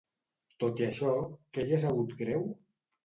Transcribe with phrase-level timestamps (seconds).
[0.63, 1.11] Tot i això,
[1.57, 2.47] què li ha sabut greu?